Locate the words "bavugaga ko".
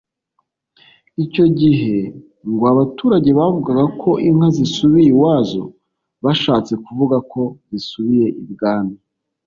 3.39-4.09